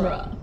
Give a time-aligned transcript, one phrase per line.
[0.00, 0.40] genre.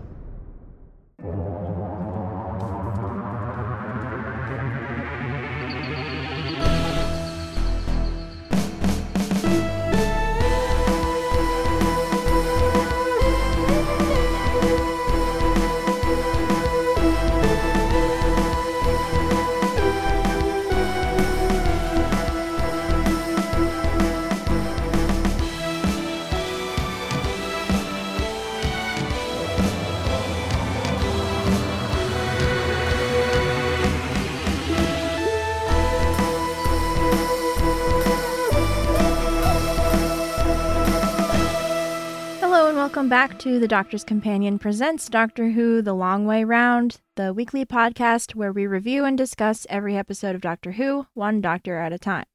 [42.97, 47.63] Welcome back to The Doctor's Companion Presents Doctor Who The Long Way Round, the weekly
[47.63, 51.99] podcast where we review and discuss every episode of Doctor Who, one doctor at a
[51.99, 52.25] time.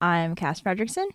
[0.00, 1.08] I'm Cass Fredrickson,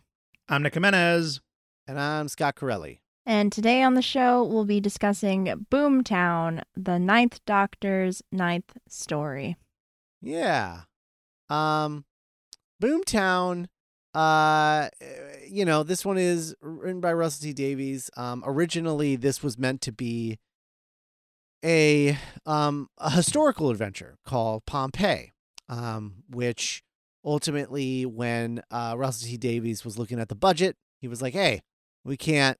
[0.47, 1.41] I'm Nick Jimenez.
[1.87, 3.01] And I'm Scott Corelli.
[3.25, 9.57] and today on the show we'll be discussing Boomtown, the Ninth Doctor's ninth story.
[10.21, 10.81] Yeah.
[11.49, 12.05] Um
[12.79, 13.69] Boomtown
[14.13, 14.89] uh
[15.47, 18.09] you know, this one is written by Russell T Davies.
[18.15, 20.39] Um originally this was meant to be
[21.63, 25.31] a um a historical adventure called Pompeii.
[25.69, 26.83] Um which
[27.25, 31.61] ultimately when uh Russell T Davies was looking at the budget, he was like, "Hey,
[32.03, 32.57] we can't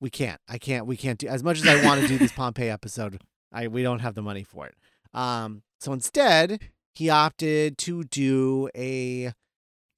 [0.00, 0.40] we can't.
[0.48, 3.20] I can't we can't do as much as I want to do this Pompeii episode.
[3.52, 4.74] I we don't have the money for it."
[5.14, 6.60] Um so instead,
[6.94, 9.32] he opted to do a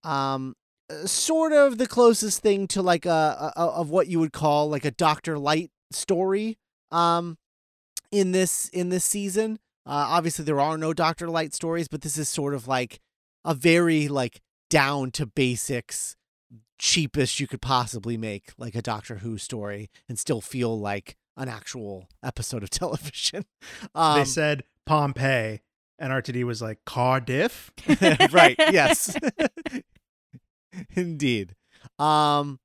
[0.04, 0.54] um
[1.04, 4.84] sort of the closest thing to like a, a of what you would call like
[4.84, 6.58] a Doctor-lite story
[6.90, 7.36] um
[8.10, 9.58] in this in this season.
[9.86, 13.00] Uh, obviously there are no Doctor-lite stories, but this is sort of like
[13.44, 16.16] a very like down to basics
[16.78, 21.48] cheapest you could possibly make like a Doctor Who story and still feel like an
[21.48, 23.44] actual episode of television.
[23.94, 25.60] Um, they said Pompeii,
[25.98, 27.70] and RTD was like Cardiff.
[28.32, 28.56] right.
[28.58, 29.16] Yes.
[30.94, 31.54] Indeed.
[31.98, 32.58] Um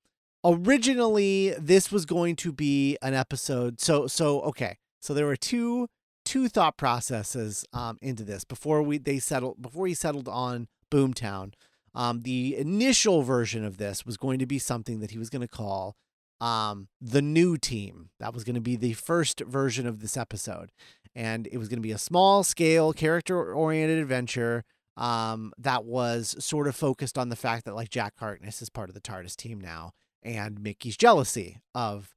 [0.46, 3.80] originally this was going to be an episode.
[3.80, 4.78] So so okay.
[5.00, 5.88] So there were two
[6.26, 11.54] two thought processes um into this before we they settled before he settled on Boomtown.
[11.96, 15.42] Um the initial version of this was going to be something that he was going
[15.42, 15.96] to call
[16.42, 18.10] um the new team.
[18.20, 20.72] That was going to be the first version of this episode.
[21.16, 24.64] And it was going to be a small scale character oriented adventure
[24.98, 28.90] um, that was sort of focused on the fact that like Jack Harkness is part
[28.90, 32.14] of the TARDIS team now, and Mickey's jealousy of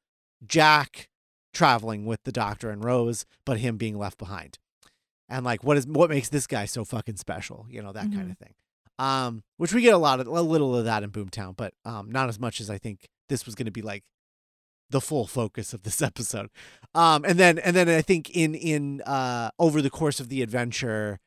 [0.47, 1.09] Jack
[1.55, 4.59] traveling with the Doctor and Rose, but him being left behind,
[5.29, 8.29] and like what is what makes this guy so fucking special, you know that kind
[8.29, 8.33] Mhm.
[8.33, 8.55] of thing.
[8.99, 12.11] Um, which we get a lot of a little of that in Boomtown, but um,
[12.11, 14.05] not as much as I think this was going to be like
[14.89, 16.49] the full focus of this episode.
[16.95, 20.43] Um, and then and then I think in in uh over the course of the
[20.43, 21.19] adventure.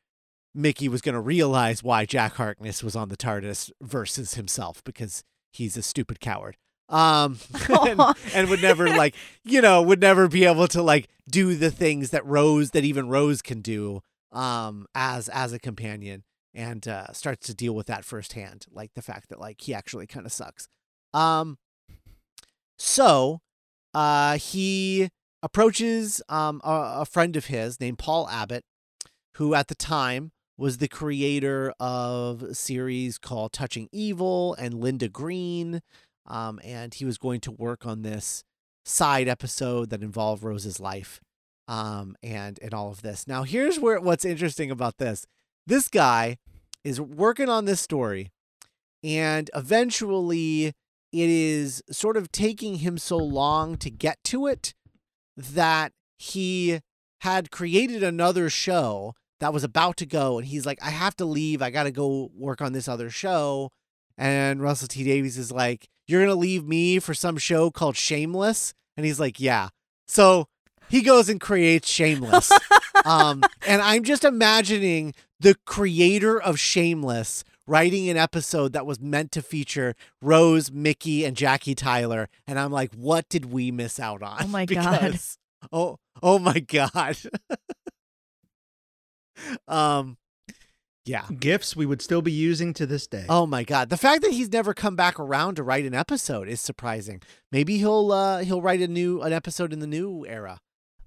[0.54, 5.22] Mickey was going to realize why Jack Harkness was on the TARDIS versus himself because
[5.52, 6.56] he's a stupid coward.
[6.88, 7.38] Um,
[7.68, 8.00] and,
[8.34, 12.10] and would never like, you know, would never be able to like do the things
[12.10, 14.02] that Rose, that even Rose can do,
[14.32, 19.02] um, as as a companion, and uh, starts to deal with that firsthand, like the
[19.02, 20.66] fact that like he actually kind of sucks.
[21.14, 21.58] Um,
[22.76, 23.40] so,
[23.94, 25.10] uh, he
[25.42, 28.64] approaches um a, a friend of his named Paul Abbott,
[29.36, 35.08] who at the time was the creator of a series called Touching Evil and Linda
[35.08, 35.80] Green.
[36.26, 38.44] Um, and he was going to work on this
[38.84, 41.18] side episode that involved Rose's life
[41.66, 43.26] um, and, and all of this.
[43.26, 45.26] Now, here's where what's interesting about this
[45.66, 46.36] this guy
[46.84, 48.30] is working on this story,
[49.02, 50.74] and eventually it
[51.30, 54.74] is sort of taking him so long to get to it
[55.38, 56.80] that he
[57.20, 61.24] had created another show that was about to go and he's like i have to
[61.24, 63.70] leave i gotta go work on this other show.
[64.18, 68.74] And russell t davies is like you're gonna leave me for some show called shameless?
[68.96, 69.68] And he's like yeah.
[70.08, 70.46] So
[70.88, 72.50] he goes and creates shameless.
[73.04, 79.30] Um, and i'm just imagining the creator of shameless writing an episode that was meant
[79.32, 84.22] to feature rose mickey and jackie tyler and i'm like what did we miss out
[84.22, 84.38] on?
[84.40, 85.18] Oh my God.
[85.72, 87.16] Oh oh my god
[89.68, 90.16] um
[91.04, 93.26] yeah Gifts we would still be using to this day.
[93.28, 93.88] Oh my god.
[93.88, 97.22] The fact that he's never come back around to write an episode is surprising.
[97.50, 100.60] Maybe he'll uh he'll write a new an episode in the new era.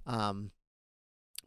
[0.06, 0.52] Um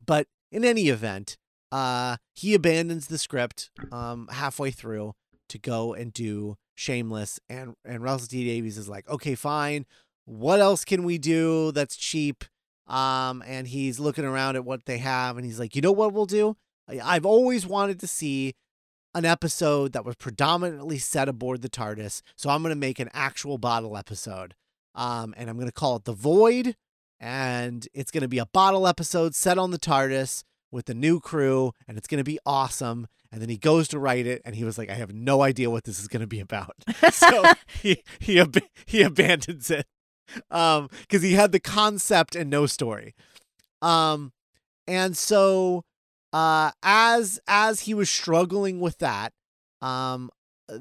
[0.05, 1.37] but in any event,
[1.73, 5.15] uh he abandons the script um halfway through
[5.49, 9.87] to go and do Shameless and and Russell T Davies is like, "Okay, fine.
[10.27, 12.45] What else can we do that's cheap?"
[12.87, 16.13] Um, and he's looking around at what they have, and he's like, you know what
[16.13, 16.57] we'll do?
[16.89, 18.55] I've always wanted to see
[19.15, 23.59] an episode that was predominantly set aboard the TARDIS, so I'm gonna make an actual
[23.59, 24.55] bottle episode.
[24.95, 26.77] Um, and I'm gonna call it the Void,
[27.19, 31.73] and it's gonna be a bottle episode set on the TARDIS with the new crew,
[31.89, 33.07] and it's gonna be awesome.
[33.33, 35.71] And then he goes to write it, and he was like, I have no idea
[35.71, 36.75] what this is gonna be about.
[37.13, 37.45] so
[37.83, 39.87] he he ab- he abandons it
[40.51, 43.15] um because he had the concept and no story
[43.83, 44.33] um
[44.87, 45.85] and so
[46.33, 49.33] uh as as he was struggling with that
[49.81, 50.31] um
[50.69, 50.81] th-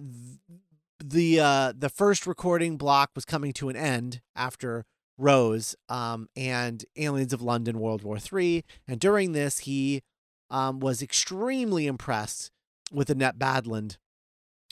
[1.04, 4.86] the uh the first recording block was coming to an end after
[5.18, 10.02] rose um and aliens of london world war three and during this he
[10.50, 12.52] um was extremely impressed
[12.92, 13.98] with annette badland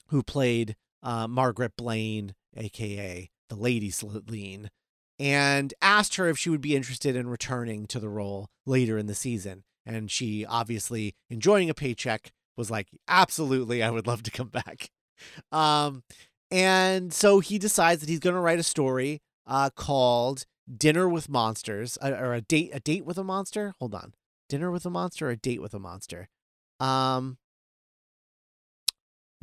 [0.07, 4.67] who played uh margaret blaine aka the lady Slitheen,
[5.19, 9.05] and asked her if she would be interested in returning to the role later in
[9.05, 9.63] the season.
[9.85, 14.89] And she, obviously enjoying a paycheck, was like, "Absolutely, I would love to come back."
[15.51, 16.03] Um,
[16.51, 20.45] and so he decides that he's going to write a story uh, called
[20.77, 23.73] "Dinner with Monsters" uh, or a date a date with a monster.
[23.79, 24.13] Hold on,
[24.49, 26.29] dinner with a monster or a date with a monster.
[26.79, 27.37] Um,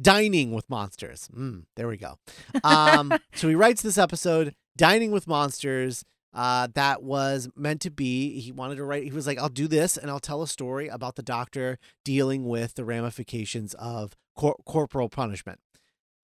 [0.01, 1.29] dining with monsters.
[1.37, 2.19] Mm, there we go.
[2.65, 8.41] Um, so he writes this episode, Dining with Monsters, uh, that was meant to be.
[8.41, 10.89] He wanted to write, he was like, I'll do this and I'll tell a story
[10.89, 15.59] about the doctor dealing with the ramifications of cor- corporal punishment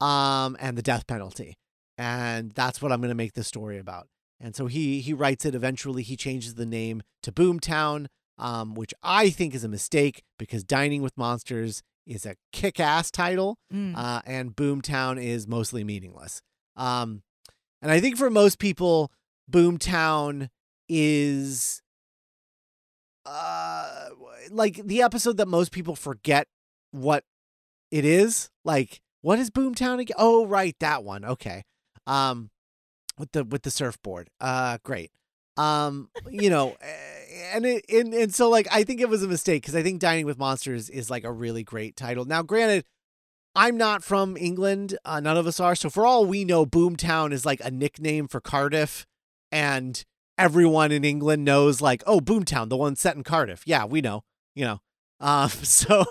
[0.00, 1.56] um, and the death penalty.
[1.98, 4.08] And that's what I'm going to make this story about.
[4.38, 5.54] And so he he writes it.
[5.54, 8.06] Eventually, he changes the name to Boomtown,
[8.36, 13.56] um, which I think is a mistake because Dining with Monsters is a kick-ass title
[13.72, 13.94] Mm.
[13.96, 16.42] uh, and Boomtown is mostly meaningless.
[16.76, 17.22] Um,
[17.80, 19.10] and I think for most people,
[19.50, 20.48] Boomtown
[20.88, 21.82] is
[23.24, 24.08] uh,
[24.50, 26.48] like the episode that most people forget
[26.90, 27.24] what
[27.90, 28.50] it is.
[28.64, 30.16] Like, what is Boomtown again?
[30.18, 31.24] Oh, right, that one.
[31.24, 31.64] Okay.
[32.06, 32.50] Um,
[33.18, 34.30] with the with the surfboard.
[34.40, 35.10] Uh, great.
[35.56, 39.28] Um, you know, eh, and it and, and so like I think it was a
[39.28, 42.24] mistake because I think Dining with Monsters is like a really great title.
[42.24, 42.84] Now, granted,
[43.54, 44.98] I'm not from England.
[45.04, 45.74] Uh, none of us are.
[45.74, 49.06] So for all we know, Boomtown is like a nickname for Cardiff,
[49.50, 50.04] and
[50.38, 53.62] everyone in England knows like, oh, Boomtown, the one set in Cardiff.
[53.66, 54.24] Yeah, we know.
[54.54, 54.80] You know.
[55.18, 56.04] Um, so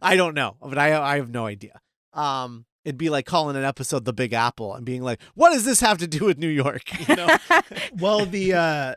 [0.00, 1.78] I don't know, but I I have no idea.
[2.14, 5.66] Um, it'd be like calling an episode "The Big Apple" and being like, "What does
[5.66, 7.36] this have to do with New York?" You know.
[7.98, 8.94] Well, the uh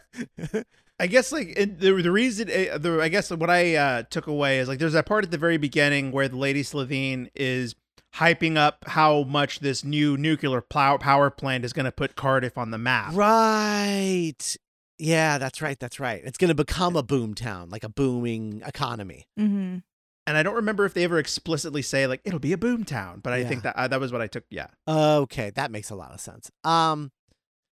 [0.98, 4.60] I guess like the the reason uh, the I guess what I uh took away
[4.60, 7.76] is like there's that part at the very beginning where the lady Slitheen is
[8.18, 12.58] hyping up how much this new nuclear plow- power plant is going to put Cardiff
[12.58, 13.14] on the map.
[13.16, 14.58] right.
[15.00, 15.78] Yeah, that's right.
[15.80, 16.22] That's right.
[16.24, 19.28] It's going to become a boom town, like a booming economy.
[19.40, 19.78] mm-hmm.
[20.26, 23.20] And I don't remember if they ever explicitly say like it'll be a boom town,
[23.22, 23.48] but I Yeah.
[23.50, 24.46] think that uh, that was what I took.
[24.50, 24.68] Yeah.
[24.88, 26.50] Okay, that makes a lot of sense.
[26.64, 27.12] Um,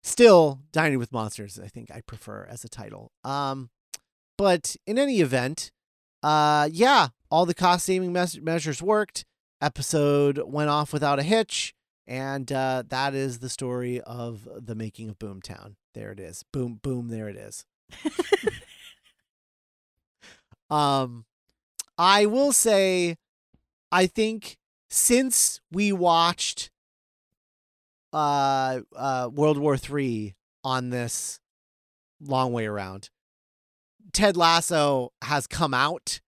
[0.02, 3.12] still, Dining with Monsters, I think I prefer as a title.
[3.22, 3.68] Um,
[4.38, 5.72] but in any event,
[6.22, 9.26] uh, yeah, all the cost saving mes- measures worked.
[9.60, 11.74] Episode went off without a hitch,
[12.06, 15.74] and uh, that is the story of the making of Boomtown.
[15.94, 16.44] There it is.
[16.52, 17.08] Boom, boom.
[17.08, 17.64] There it is.
[20.70, 21.24] Um,
[21.96, 23.16] I will say,
[23.90, 24.58] I think
[24.90, 26.70] since we watched
[28.12, 31.40] uh uh World War Three on this
[32.20, 33.10] long way around,
[34.12, 36.20] Ted Lasso has come out.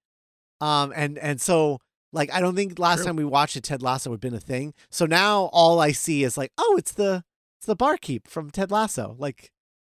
[0.60, 1.78] Um and and so
[2.12, 3.06] like I don't think last True.
[3.06, 4.74] time we watched it, Ted Lasso had been a thing.
[4.90, 7.24] So now all I see is like, oh, it's the
[7.58, 9.16] it's the barkeep from Ted Lasso.
[9.18, 9.50] Like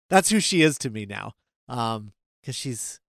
[0.10, 1.34] that's who she is to me now.
[1.68, 3.00] Um, because she's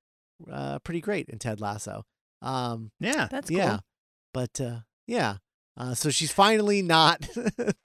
[0.51, 2.05] uh pretty great in Ted Lasso.
[2.43, 3.29] Um Yeah.
[3.31, 3.69] That's yeah.
[3.71, 3.81] cool.
[4.35, 5.37] But uh yeah.
[5.77, 7.21] Uh so she's finally not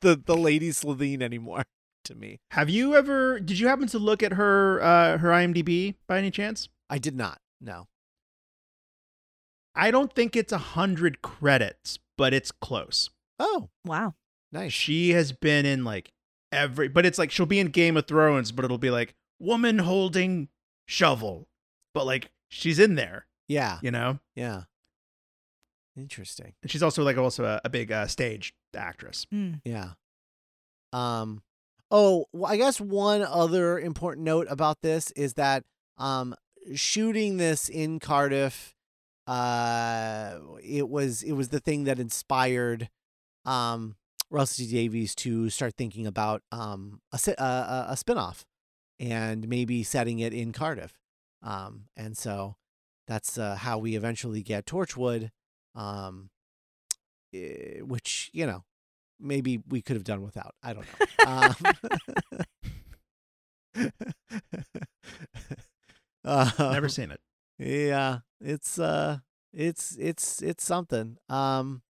[0.01, 1.63] the the lady Slitheen anymore
[2.05, 2.39] to me.
[2.51, 6.31] Have you ever did you happen to look at her uh her IMDb by any
[6.31, 6.69] chance?
[6.89, 7.39] I did not.
[7.61, 7.87] No.
[9.75, 13.09] I don't think it's a hundred credits, but it's close.
[13.39, 14.13] Oh, Wow.
[14.51, 14.71] nice.
[14.73, 16.11] She has been in like
[16.51, 19.79] every, but it's like she'll be in Game of Thrones, but it'll be like woman
[19.79, 20.49] holding
[20.87, 21.47] shovel,
[21.93, 23.79] but like she's in there, Yeah.
[23.81, 24.19] you know.
[24.35, 24.63] Yeah.
[25.95, 26.53] Interesting.
[26.61, 29.27] And she's also like also a, a big uh, stage actress.
[29.33, 29.61] Mm.
[29.63, 29.91] Yeah.
[30.91, 31.41] Um
[31.91, 35.63] oh, well, I guess one other important note about this is that
[35.97, 36.35] um
[36.75, 38.72] shooting this in Cardiff
[39.27, 42.89] uh it was it was the thing that inspired
[43.45, 43.95] um
[44.29, 48.45] Russell T Davies to start thinking about um a a, a spin-off
[48.99, 50.93] and maybe setting it in Cardiff.
[51.41, 52.55] Um, and so
[53.07, 55.29] that's uh, how we eventually get Torchwood,
[55.75, 56.29] um,
[57.33, 58.63] eh, which you know
[59.19, 60.55] maybe we could have done without.
[60.63, 61.07] I don't know.
[61.25, 61.55] Um,
[66.59, 67.21] Never um, seen it.
[67.57, 69.19] Yeah, it's uh
[69.53, 71.17] it's it's it's something.
[71.29, 71.81] Um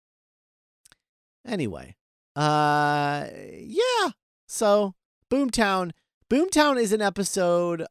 [1.45, 1.95] anyway.
[2.35, 3.27] Uh
[3.57, 4.11] yeah.
[4.47, 4.95] So
[5.31, 5.91] Boomtown
[6.29, 7.85] Boomtown is an episode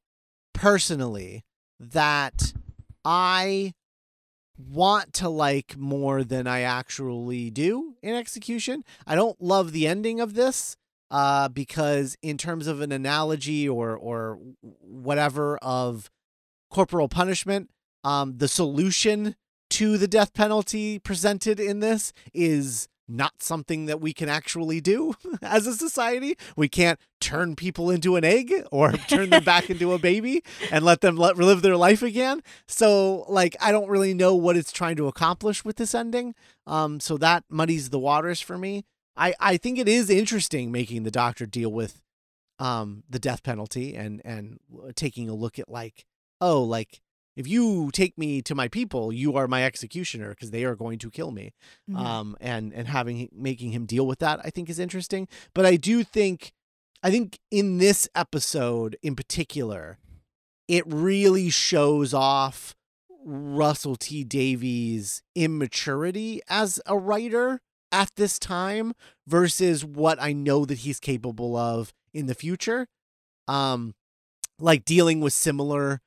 [0.52, 1.44] personally
[1.80, 2.52] that
[3.04, 3.72] I
[4.58, 8.84] want to like more than I actually do in execution.
[9.06, 10.76] I don't love the ending of this
[11.10, 16.10] uh because in terms of an analogy or or whatever of
[16.72, 17.70] corporal punishment.
[18.04, 19.36] Um, the solution
[19.70, 25.14] to the death penalty presented in this is not something that we can actually do
[25.42, 26.36] as a society.
[26.56, 30.84] We can't turn people into an egg or turn them back into a baby and
[30.84, 32.42] let them let, live their life again.
[32.66, 36.34] So, like, I don't really know what it's trying to accomplish with this ending.
[36.66, 38.84] Um, so that muddies the waters for me.
[39.16, 42.00] I, I think it is interesting making the doctor deal with
[42.58, 44.58] um, the death penalty and and
[44.94, 46.06] taking a look at like
[46.42, 47.00] oh, like
[47.34, 50.98] if you take me to my people, you are my executioner because they are going
[50.98, 51.54] to kill me.
[51.90, 51.96] Mhm.
[51.96, 55.28] Um, and and having making him deal with that, I think is interesting.
[55.54, 56.52] But I do think,
[57.02, 59.98] I think in this episode in particular,
[60.68, 62.74] it really shows off
[63.24, 68.92] Russell T Davies' immaturity as a writer at this time
[69.26, 72.88] versus what I know that he's capable of in the future.
[73.48, 73.94] Um,
[74.58, 76.00] like dealing with similar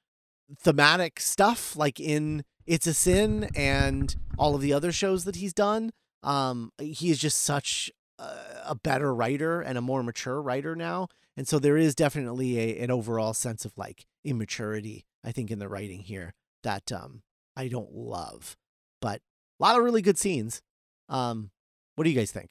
[0.60, 5.54] thematic stuff like in It's a Sin and all of the other shows that he's
[5.54, 5.92] done.
[6.24, 8.28] Um, he is just such a,
[8.68, 11.08] a better writer and a more mature writer now.
[11.38, 15.60] And so there is definitely a, an overall sense of like immaturity, I think, in
[15.60, 16.34] the writing here
[16.64, 17.22] that um,
[17.56, 18.56] I don't love.
[19.02, 19.22] But
[19.60, 20.62] a lot of really good scenes.
[21.10, 21.52] Um,
[21.96, 22.50] what do you guys think?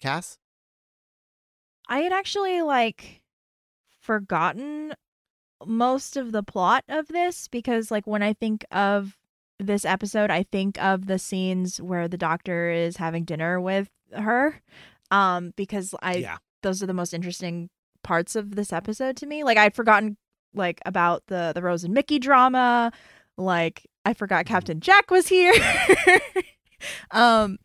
[0.00, 0.38] Cass?
[1.88, 3.22] I had actually like
[4.00, 4.94] forgotten
[5.66, 9.16] most of the plot of this because like when I think of
[9.58, 14.60] this episode, I think of the scenes where the doctor is having dinner with her.
[15.10, 16.36] Um because I yeah.
[16.62, 17.70] those are the most interesting
[18.04, 19.42] parts of this episode to me.
[19.42, 20.16] Like I'd forgotten
[20.54, 22.92] like about the the Rose and Mickey drama.
[23.36, 24.48] Like I forgot Mhm.
[24.48, 25.52] Captain Jack was here.
[27.10, 27.58] um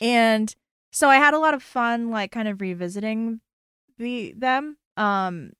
[0.00, 0.54] and
[0.92, 3.40] so I had a lot of fun like kind of revisiting
[3.98, 4.76] the them.
[4.96, 5.52] Um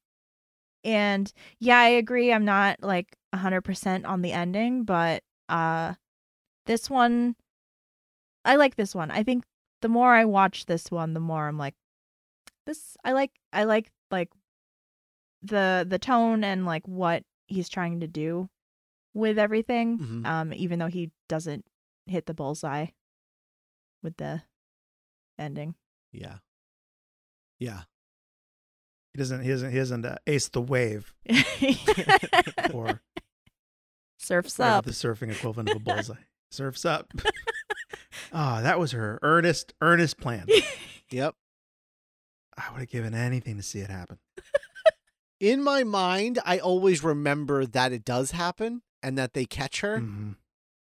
[0.84, 5.94] and yeah, I agree I'm not like 100% on the ending, but uh
[6.66, 7.36] this one
[8.44, 9.10] I like this one.
[9.10, 9.44] I think
[9.80, 11.74] the more I watch this one, the more I'm like
[12.66, 14.30] this I like I like like
[15.42, 18.48] the the tone and like what he's trying to do
[19.14, 19.98] with everything.
[19.98, 20.26] Mhm.
[20.26, 21.64] Um even though he doesn't
[22.06, 22.86] hit the bullseye
[24.02, 24.42] with the
[25.38, 25.74] ending.
[26.12, 26.38] Yeah.
[27.58, 27.82] Yeah.
[29.14, 29.42] He doesn't.
[29.42, 29.70] He doesn't.
[29.72, 31.12] He doesn't uh, ace the wave
[32.72, 33.00] or
[34.18, 34.84] Surfs up.
[34.84, 36.14] the surfing equivalent of a bullseye.
[36.50, 37.12] Surfs up.
[38.32, 40.46] Ah, that was her earnest, earnest plan.
[41.10, 41.34] Yep.
[42.56, 44.16] I would have given anything to see it happen.
[45.40, 49.98] In my mind, I always remember that it does happen and that they catch her.
[50.00, 50.36] Mhm.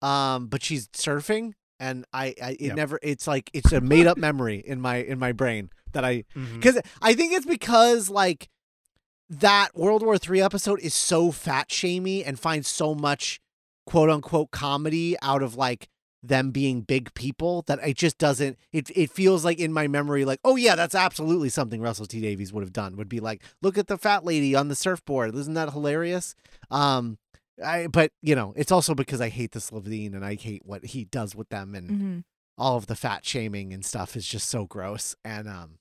[0.02, 2.76] um but she's surfing and i, I it Yep.
[2.76, 6.24] never it's like it's a made up memory in my in my brain that i
[6.54, 8.48] because i think it's because like
[9.30, 13.40] that world war three episode is so fat shamey and finds so much
[13.86, 15.88] quote unquote comedy out of like
[16.22, 20.24] them being big people that it just doesn't it it feels like in my memory
[20.24, 23.42] like oh yeah that's absolutely something Russell T Davies would have done would be like
[23.62, 25.32] look at the fat lady on the surfboard.
[25.34, 26.34] Isn't that hilarious?
[26.72, 27.18] Um
[27.64, 30.86] I but you know it's also because I hate the Slitheen and I hate what
[30.86, 32.24] he does with them and Mhm.
[32.58, 35.14] All of the fat shaming and stuff is just so gross.
[35.24, 35.78] And um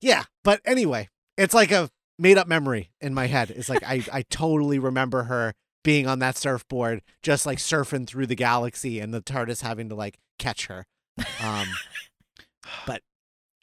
[0.00, 3.50] yeah but anyway it's like a made up memory in my head.
[3.50, 8.26] It's like I I totally remember her being on that surfboard just like surfing through
[8.26, 10.86] the galaxy and the TARDIS having to like catch her.
[11.42, 11.66] Um
[12.86, 13.02] but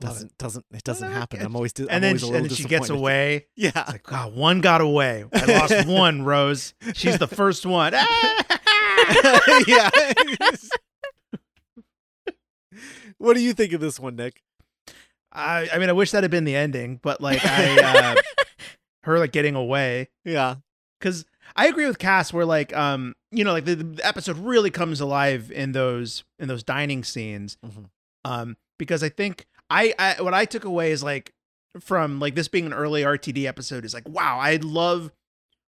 [0.01, 1.41] doesn't doesn't it doesn't happen.
[1.41, 3.47] I'm always I'm and then, always a she, and then she gets away.
[3.55, 3.71] yeah.
[3.75, 5.23] It's like, God, one got away.
[5.33, 6.73] I lost one, Rose.
[6.93, 7.93] She's the first one.
[9.67, 9.89] yeah
[13.25, 14.41] what do you think of this one Nick
[15.31, 18.21] I, I mean, I wish that had been the ending, but like, I, uh,
[19.03, 20.07] her like getting away.
[20.23, 20.55] yeah
[20.99, 21.25] because
[21.57, 25.01] I agree with Cass where like um you know like the, the episode really comes
[25.01, 27.89] alive in those in those dining scenes Mhm.
[28.23, 31.33] um because I think I, I what I took away is like
[31.79, 35.11] from like this being an early RTD episode is like, wow, I love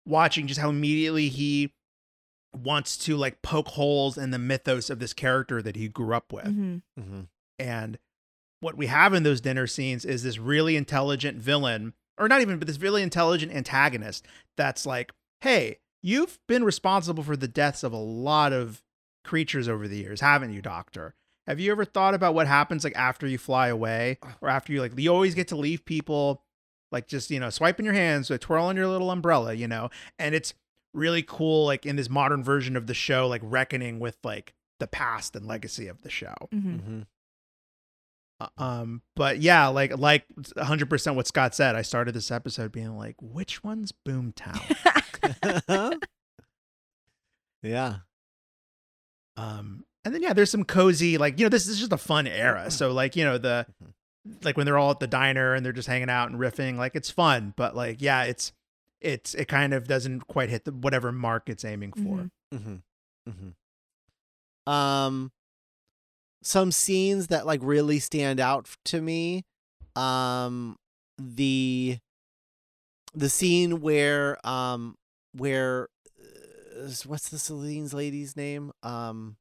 [0.07, 1.73] watching just how immediately he
[2.63, 6.33] wants to like poke holes in the mythos of this character that he grew up
[6.33, 6.47] with.
[6.47, 6.83] Mhm.
[6.99, 7.21] Mm-hmm.
[7.59, 7.99] And
[8.61, 12.59] what we have in those dinner scenes is this really intelligent villain, or not even,
[12.59, 17.93] but this really intelligent antagonist that's like, hey, you've been responsible for the deaths of
[17.93, 18.83] a lot of
[19.25, 21.15] creatures over the years, haven't you, Doctor?
[21.47, 24.81] Have you ever thought about what happens like after you fly away or after you
[24.81, 26.43] like you always get to leave people
[26.91, 29.91] like just, you know, swiping your hands, or twirling your little umbrella, you know?
[30.19, 30.55] And it's
[30.95, 34.87] really cool like in this modern version of the show like reckoning with like the
[34.87, 36.35] past and legacy of the show.
[36.55, 36.63] Mhm.
[36.63, 37.01] Mm-hmm.
[38.41, 41.75] Uh, Um, but yeah, like like 100% what Scott said.
[41.77, 44.61] I started this episode being like, which one's Boomtown?
[47.63, 47.97] yeah.
[49.37, 52.27] um, and then yeah, there's some cozy like you know this is just a fun
[52.27, 52.71] era.
[52.71, 53.67] So like you know the
[54.43, 56.95] like when they're all at the diner and they're just hanging out and riffing, like
[56.95, 57.55] it's fun.
[57.57, 58.53] But like yeah, it's
[59.01, 62.01] it's it kind of doesn't quite hit the whatever mark it's aiming for.
[62.01, 62.31] Mhm.
[62.55, 62.75] Mm-hmm.
[63.31, 64.73] Mm-hmm.
[64.73, 65.33] Um,
[66.47, 69.45] some scenes that like really stand out to me.
[69.97, 70.77] Um,
[71.19, 71.99] the
[73.15, 74.95] the scene where um
[75.33, 75.89] where
[76.79, 78.71] uh, what's the Slitheen lady's name?
[78.83, 79.37] Um,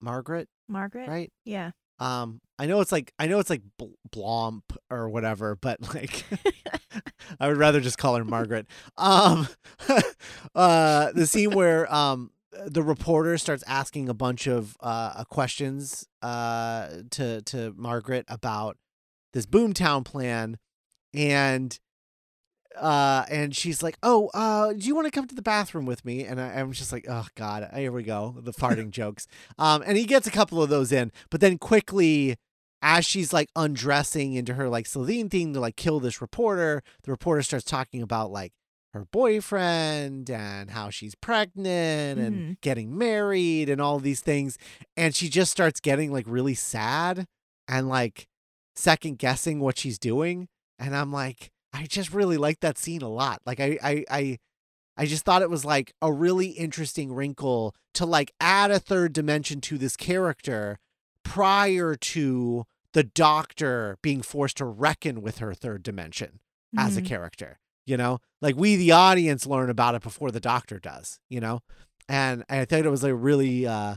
[0.00, 1.08] Margaret, Margaret?
[1.08, 1.32] right?
[1.44, 1.70] Yeah.
[2.00, 6.24] Um, I know it's like I know it's like Bl- Blomp or whatever, but like
[7.38, 8.66] I would rather just call her Margaret.
[8.96, 9.46] Um,
[10.56, 12.32] uh, the scene where um
[12.66, 18.76] the reporter starts asking a bunch of uh questions uh to to Margaret about
[19.32, 20.58] this Boomtown plan,
[21.14, 21.78] and
[22.78, 26.04] uh and she's like oh uh do you want to come to the bathroom with
[26.04, 26.24] me?
[26.24, 29.26] And I, i'm just like oh god here we go the farting jokes.
[29.58, 32.36] Um and he gets a couple of those in but then quickly
[32.82, 37.10] as she's like undressing into her like Slitheen thing to like kill this reporter the
[37.10, 38.52] reporter starts talking about like
[38.92, 42.60] her boyfriend and how she's pregnant and Mhm.
[42.60, 44.58] getting married and all these things
[44.96, 47.26] and she just starts getting like really sad
[47.68, 48.26] and like
[48.74, 53.08] second guessing what she's doing and i'm like i just really like that scene a
[53.08, 54.38] lot like i i i
[54.96, 59.14] I just thought it was like a really interesting wrinkle to like add a third
[59.14, 60.78] dimension to this character
[61.24, 66.40] prior to the doctor being forced to reckon with her third dimension
[66.76, 67.06] as a Mhm.
[67.06, 67.58] character
[67.90, 71.60] you know like we the audience learn about it before the doctor does you know
[72.08, 73.96] and i think it was a really uh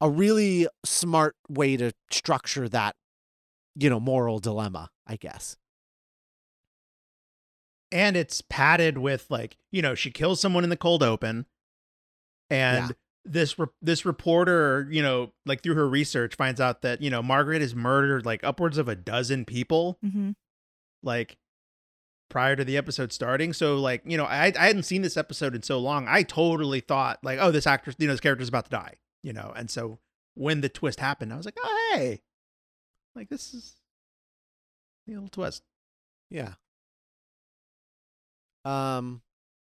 [0.00, 2.94] a really smart way to structure that
[3.74, 5.56] you know moral dilemma i guess
[7.92, 11.46] and it's padded with like you know she kills someone in the cold open
[12.48, 12.94] and Yeah.
[13.24, 17.22] this re- this reporter you know like through her research finds out that you know
[17.22, 20.34] margaret has murdered like upwards of a dozen people Mhm.
[21.02, 21.36] like
[22.30, 25.54] prior to the episode starting so like you know i i hadn't seen this episode
[25.54, 28.64] in so long i totally thought like oh this actor you know this character's about
[28.64, 29.98] to die you know and so
[30.34, 32.20] when the twist happened i was like oh hey
[33.14, 33.74] like this is
[35.08, 35.62] a little twist
[36.30, 36.54] Yeah.
[38.64, 39.22] Um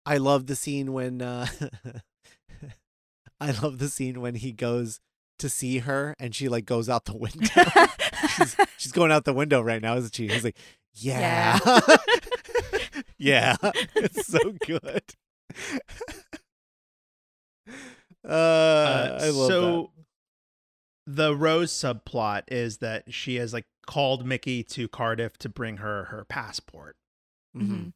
[0.06, 1.46] I love the scene when uh
[3.40, 4.98] I love the scene when he goes
[5.38, 7.46] to see her and she like goes out the window.
[8.36, 10.26] she's she's going out the window right now, isn't she?
[10.28, 10.56] He's like,
[10.94, 11.96] "Yeah." Yeah.
[13.94, 15.02] it's so good.
[18.24, 19.90] Uh, Uh, I love so
[21.06, 26.04] the Rose subplot is that she has like called Mickey to Cardiff to bring her
[26.06, 26.96] her passport,
[27.54, 27.62] that.
[27.62, 27.68] Mhm.
[27.70, 27.92] Mhm.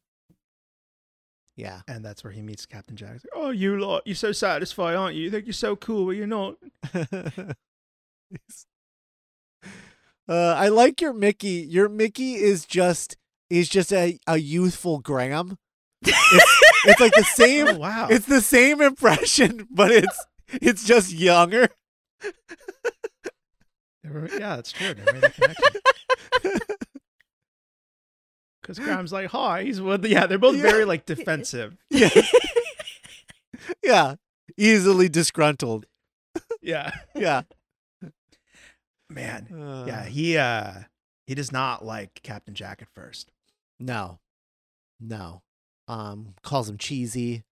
[1.55, 1.81] Yeah.
[1.87, 3.11] and that's where he meets Captain Jack.
[3.11, 5.23] Like, oh, you lot, you're so satisfied, aren't you?
[5.23, 6.55] You think you're so cool, but you're not.
[10.27, 11.67] Uh, I like your Mickey.
[11.69, 13.17] Your Mickey is just
[13.59, 15.57] is just a, a youthful Graham.
[16.01, 16.15] It's,
[16.85, 17.77] it's like the Oh same.
[17.79, 18.07] wow!
[18.09, 21.69] It's the same impression, but it's it's just younger.
[24.03, 24.93] Yeah, that's true.
[24.93, 25.81] Never made that connection.
[28.61, 29.63] Because Graham's like, hi.
[29.63, 30.61] He's well, yeah, they're both Yeah.
[30.61, 31.75] very like defensive.
[31.89, 32.09] Yeah,
[33.83, 34.15] yeah,
[34.57, 35.85] easily disgruntled.
[36.61, 37.41] Yeah, Yeah,
[39.09, 39.47] man.
[39.53, 40.73] Uh, Yeah, he uh
[41.27, 43.32] he does not like Captain Jack at first.
[43.83, 44.19] No,
[45.01, 45.41] no.
[45.89, 47.43] Um, calls him cheesy.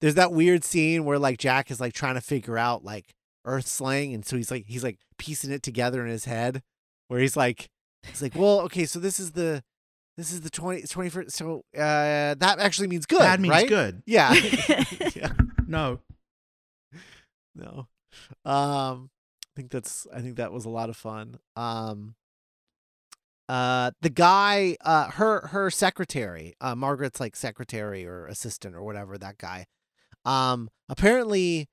[0.00, 3.14] There's that weird scene where like Jack is like trying to figure out like
[3.46, 6.62] Earth slang, and so he's like he's like piecing it together in his head,
[7.08, 7.68] where he's like
[8.06, 9.62] he's like, well, okay, so this is the
[10.18, 13.20] this is the 20, 21st, so uh that actually means good.
[13.20, 13.68] Bad means right?
[13.68, 14.02] good.
[14.06, 14.34] Yeah.
[15.14, 15.32] yeah.
[15.66, 16.00] No,
[17.54, 17.88] No.
[18.44, 19.10] Um
[19.42, 21.38] I think that's I think that was a lot of fun.
[21.56, 22.14] Um
[23.48, 29.16] uh the guy uh her her secretary uh margaret's like secretary or assistant or whatever
[29.18, 29.66] that guy.
[30.24, 31.68] Um apparently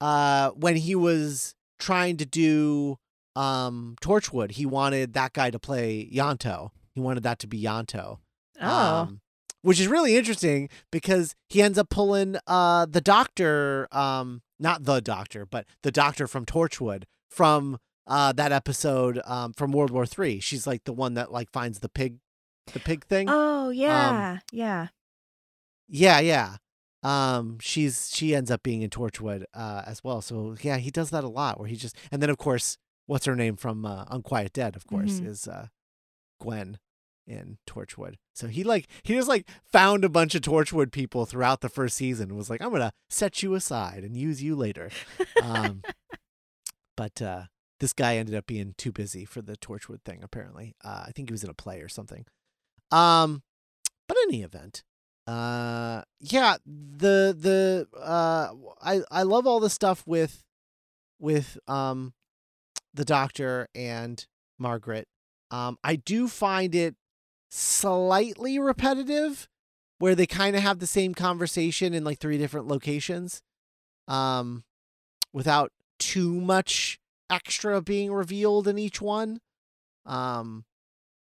[0.00, 2.96] uh when he was trying to do
[3.36, 6.70] um torchwood he wanted that guy to play Ianto.
[6.94, 8.18] He wanted that to be Ianto.
[8.60, 8.68] Oh.
[8.68, 9.20] um,
[9.62, 15.00] which is really interesting because he ends up pulling uh the doctor um not the
[15.00, 20.40] doctor but the doctor from torchwood from uh that episode um from world war three.
[20.40, 22.18] She's like the one that like finds the pig
[22.72, 23.28] the pig thing.
[23.30, 24.88] Oh yeah, yeah.
[25.88, 26.56] yeah yeah.
[27.02, 30.20] Um she's she ends up being in torchwood uh as well.
[30.22, 33.26] So yeah he does that a lot where he just and then of course what's
[33.26, 35.26] her name from uh, unquiet dead of course Mhm.
[35.26, 35.66] is uh
[36.40, 36.78] gwen
[37.26, 38.14] in torchwood.
[38.34, 41.96] So he like he just like found a bunch of torchwood people throughout the first
[41.96, 44.90] season and was like i'm gonna set you aside and use you later.
[45.42, 45.82] Um
[46.96, 47.44] but uh
[47.80, 50.74] this guy ended up being too busy for the torchwood thing apparently.
[50.84, 52.26] Uh i think he was in a play or something.
[52.90, 53.42] Um
[54.08, 54.82] but in any event
[55.26, 60.42] uh yeah the the uh i i love all the stuff with
[61.18, 62.12] with um
[62.92, 64.26] the doctor and
[64.58, 65.08] margaret.
[65.50, 66.94] Um i do find it
[67.50, 69.48] slightly repetitive
[69.98, 73.42] where they kind of have the same conversation in like three different locations
[74.08, 74.64] um
[75.32, 76.98] without too much
[77.30, 79.40] extra being revealed in each one
[80.06, 80.64] um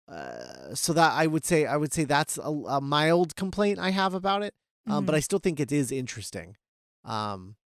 [0.08, 3.90] uh, so that I would say I would say that's a, a mild complaint I
[3.90, 4.54] have about it
[4.88, 6.56] um, but I still think it is interesting.
[7.04, 7.56] Um,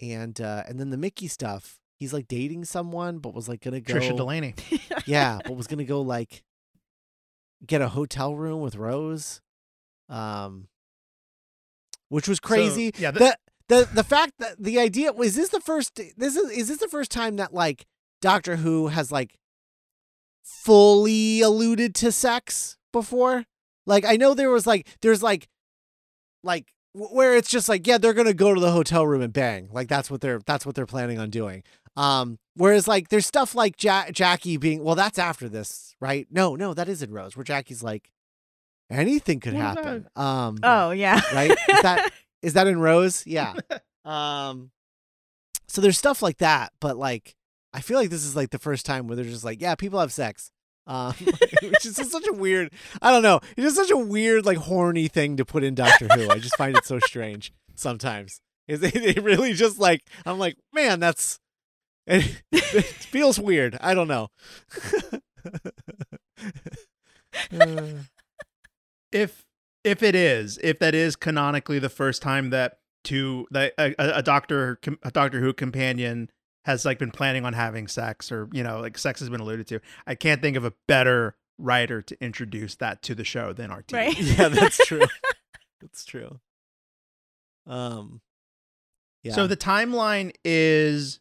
[0.00, 3.80] and uh, and then the Mickey stuff, he's like dating someone, but was like gonna
[3.80, 4.54] go, Trisha Delaney.
[5.06, 6.42] yeah, but was gonna go like
[7.66, 9.40] get a hotel room with Rose,
[10.08, 10.68] um,
[12.08, 12.92] which was crazy.
[12.94, 13.36] So, yeah, th- the
[13.68, 16.88] the the fact that the idea was this the first this is is this the
[16.88, 17.86] first time that like
[18.20, 19.34] Doctor Who has like
[20.42, 23.44] fully alluded to sex before?
[23.86, 25.48] Like I know there was like there's like
[26.42, 29.68] like where it's just like yeah they're gonna go to the hotel room and bang
[29.72, 31.62] like that's what they're that's what they're planning on doing.
[31.96, 36.26] Um, whereas like there's stuff like ja- Jackie being well that's after this right?
[36.30, 38.10] No no that isn't Rose where Jackie's like
[38.90, 40.06] anything could happen.
[40.14, 41.20] Um, oh yeah.
[41.32, 41.50] right?
[41.50, 43.26] Is that is that in Rose?
[43.26, 43.54] Yeah.
[44.04, 44.70] Um
[45.66, 47.34] so there's stuff like that, but like
[47.72, 49.98] I feel like this is like the first time where they're just like, yeah, people
[49.98, 50.52] have sex.
[50.86, 51.12] Um
[51.60, 52.72] which is just such a weird
[53.02, 53.40] I don't know.
[53.56, 56.30] It's just such a weird, like horny thing to put in Doctor Who.
[56.30, 58.40] I just find it so strange sometimes.
[58.68, 61.40] Is it, it really just like I'm like, man, that's
[62.06, 63.76] it, it feels weird.
[63.80, 64.28] I don't know.
[67.52, 67.82] Uh,
[69.12, 69.45] if
[69.86, 74.18] if it is, if that is canonically the first time that two that a, a,
[74.18, 76.28] a doctor a Doctor Who companion
[76.64, 79.68] has like been planning on having sex or you know like sex has been alluded
[79.68, 83.72] to, I can't think of a better writer to introduce that to the show than
[83.72, 83.92] RT.
[83.92, 84.18] Right.
[84.20, 85.06] yeah, that's true.
[85.82, 86.40] That's true.
[87.66, 88.22] Um
[89.22, 89.34] yeah.
[89.34, 91.20] So the timeline is,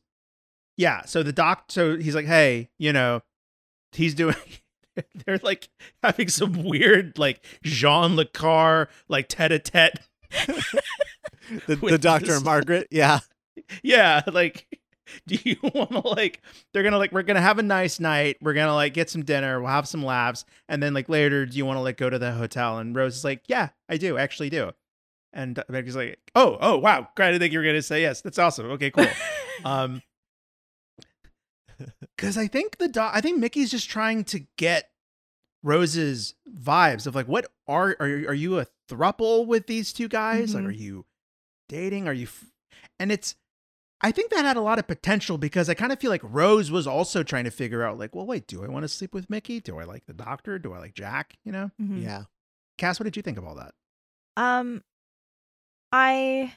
[0.78, 1.04] yeah.
[1.06, 3.22] So the doc, so he's like, hey, you know,
[3.92, 4.36] he's doing.
[5.26, 5.70] They're like
[6.04, 10.00] having some weird, like Jean Le Carre, like tete-a-tete.
[11.68, 12.88] the, the doctor this- and Margaret.
[12.92, 13.20] Yeah.
[13.84, 14.68] Yeah, like,
[15.28, 16.42] do you want to like?
[16.74, 18.38] They're gonna like, we're gonna have a nice night.
[18.42, 19.60] We're gonna like get some dinner.
[19.62, 22.20] We'll have some laughs, and then like later, do you want to like go to
[22.20, 22.80] the hotel?
[22.80, 24.72] And Rose is like, yeah, I do, actually do.
[25.32, 27.28] And Mickey's like, oh, oh, wow, great!
[27.28, 28.22] I didn't think you were gonna say yes.
[28.22, 28.70] That's awesome.
[28.72, 29.08] Okay, cool.
[29.64, 30.02] Um,
[32.16, 34.90] because I think the doc, I think Mickey's just trying to get
[35.64, 40.08] Rose's vibes of like, what are are you, are you a thruple with these two
[40.08, 40.54] guys?
[40.54, 40.68] Like, Mhm.
[40.68, 41.06] are you
[41.70, 42.08] dating?
[42.08, 42.26] Are you?
[42.26, 42.52] F-?
[43.00, 43.36] And it's,
[44.02, 46.70] I think that had a lot of potential because I kind of feel like Rose
[46.70, 49.30] was also trying to figure out like, well, wait, do I want to sleep with
[49.30, 49.60] Mickey?
[49.60, 50.60] Do I like the Doctor?
[50.60, 51.38] Do I like Jack?
[51.44, 52.04] You know, Mhm.
[52.04, 52.24] Yeah.
[52.78, 53.74] Cass, what did you think of all that?
[54.38, 54.84] Um,
[55.92, 56.54] I.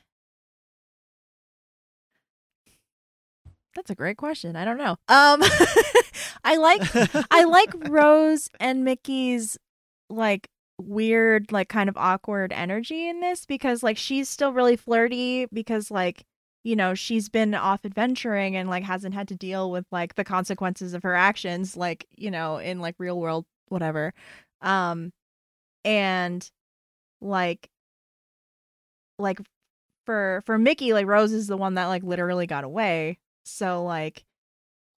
[3.78, 4.56] That's a great question.
[4.56, 4.96] I don't know.
[5.06, 5.40] Um,
[6.44, 6.82] I like
[7.30, 9.56] I like Rose and Mickey's
[10.10, 10.48] like
[10.82, 15.92] weird, like kind of awkward energy in this because like she's still really flirty because
[15.92, 16.24] like
[16.64, 20.24] you know she's been off adventuring and like hasn't had to deal with like the
[20.24, 24.12] consequences of her actions like you know in like real world whatever
[24.60, 25.12] um
[25.84, 26.50] and
[27.20, 27.68] like
[29.20, 29.38] like
[30.04, 34.24] for for Mickey like Rose is the one that like literally got away so like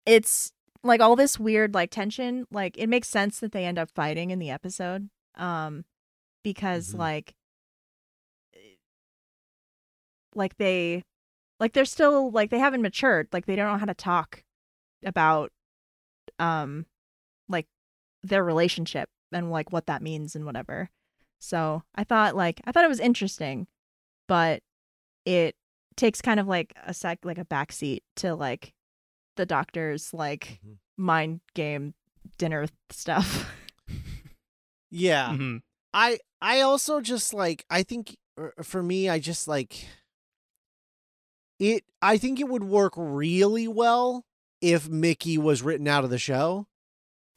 [0.05, 0.51] it's
[0.83, 4.31] like all this weird like tension like it makes sense that they end up fighting
[4.31, 5.85] in the episode um
[6.43, 6.99] because Mhm.
[6.99, 7.35] like
[10.35, 11.03] like they
[11.59, 14.43] like they're still like they haven't matured like they don't know how to talk
[15.03, 15.51] about
[16.37, 16.85] um
[17.47, 17.67] like
[18.23, 20.89] their relationship and like what that means and whatever.
[21.39, 23.67] So I thought like I thought it was interesting,
[24.27, 24.61] but
[25.25, 25.55] it
[25.99, 28.73] takes kind of like a sec like a backseat to like
[29.35, 30.77] the doctor's like Mhm.
[30.97, 31.93] mind game
[32.37, 33.49] dinner stuff.
[34.91, 35.29] Yeah.
[35.29, 35.61] Mhm.
[35.93, 39.85] I I also just like I think er, for me I just like
[41.59, 44.25] it I think it would work really well
[44.61, 46.65] if Mickey was written out of the show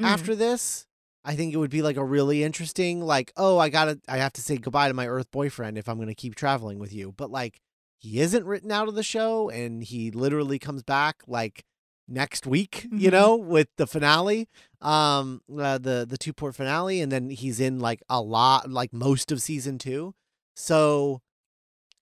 [0.01, 0.07] Mm.
[0.07, 0.87] after this.
[1.25, 4.16] I think it would be like a really interesting like oh I got to I
[4.16, 6.92] have to say goodbye to my earth boyfriend if I'm going to keep traveling with
[6.94, 7.12] you.
[7.12, 7.61] But like
[8.02, 11.64] he isn't written out of the show and he literally comes back like
[12.08, 13.12] next week, you Mhm.
[13.12, 14.48] know, with the finale,
[14.80, 18.92] um, uh, the the two port finale, and then he's in like a lot, like
[18.92, 20.14] most of season two.
[20.56, 21.22] So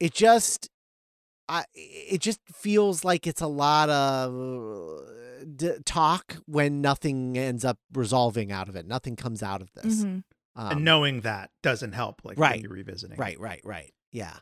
[0.01, 0.71] it just,
[1.49, 7.65] I it just feels like it's a lot of uh, d- talk when nothing ends
[7.65, 8.87] up resolving out of it.
[8.87, 10.03] Nothing comes out of this.
[10.03, 10.25] Mhm.
[10.57, 12.23] Um, and knowing that doesn't help.
[12.25, 12.53] Like Right.
[12.57, 13.19] when you're revisiting.
[13.19, 13.93] right, right, right.
[14.13, 14.39] Yeah.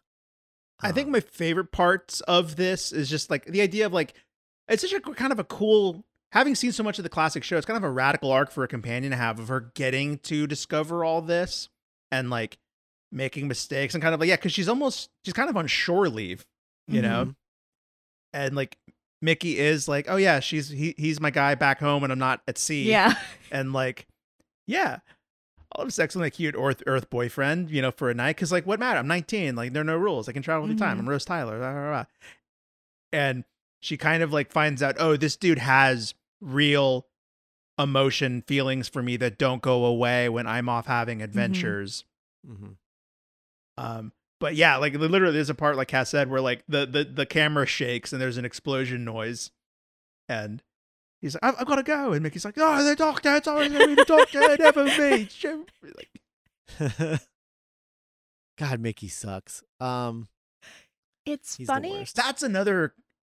[0.81, 4.15] I think Um, my favorite parts of this is just like the idea of like
[4.69, 7.57] it's such a kind of a cool having seen so much of the classic show,
[7.57, 10.47] it's kind of a radical arc for a companion to have of her getting to
[10.47, 11.69] discover all this
[12.13, 12.59] and like
[13.11, 16.09] making mistakes and kind of like yeah, because she's almost she's kind of on shore
[16.09, 16.45] leave,
[16.87, 17.25] you know?
[17.27, 17.35] Mhm.
[18.35, 18.77] And like
[19.23, 22.43] Mickey is like, oh yeah, she's he, he's my guy back home and I'm not
[22.47, 22.85] at sea.
[22.89, 23.15] Yeah.
[23.51, 24.07] And like,
[24.67, 24.99] yeah,
[25.77, 28.37] I'll have sex with my cute Earth Earth boyfriend, you know, for a night.
[28.37, 28.99] Cause like, what matter?
[28.99, 29.55] I'm 19.
[29.55, 30.29] Like, there are no rules.
[30.29, 30.97] I can travel anytime.
[30.97, 31.01] Mhm.
[31.01, 31.59] I'm Rose Tyler.
[31.59, 32.05] blah, blah, blah.
[33.13, 33.45] And
[33.81, 37.07] she kind of like finds out, oh, this dude has real
[37.79, 42.05] emotion, feelings for me that don't go away when I'm off having adventures.
[42.49, 42.77] Mhm.
[43.77, 47.05] Um, but yeah, like literally, there's a part like Cass said where like the the
[47.05, 49.51] the camera shakes and there's an explosion noise,
[50.29, 50.63] and
[51.21, 53.37] he's like, "I've, I've got to go," and Mickey's like, "Oh, the doctor!
[53.37, 55.29] It's always gonna be the doctor, never me."
[56.81, 57.21] Like,
[58.59, 59.63] God, Mickey sucks.
[59.81, 60.29] Um,
[61.27, 61.93] It's he's the funny.
[61.93, 62.17] worst.
[62.17, 62.95] that's another.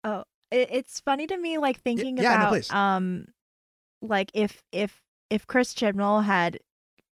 [0.05, 2.71] it, it's funny to me like thinking yeah, about please.
[2.71, 3.27] um
[4.01, 6.59] like if if if Chris Chibnall had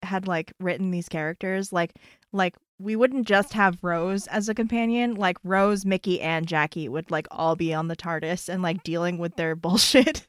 [0.03, 1.93] had like written these characters like
[2.33, 7.11] like we wouldn't just have Rose as a companion like Rose, Mickey and Jackie would
[7.11, 10.27] like all be on the TARDIS and like dealing with their bullshit.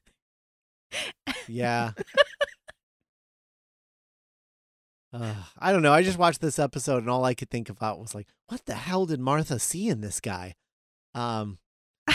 [1.48, 1.92] Yeah.
[5.14, 5.94] Uh, I don't know.
[5.94, 8.74] I just watched this episode and all I could think about was like, what the
[8.74, 10.56] hell did Martha see in this guy?
[11.14, 11.60] Um,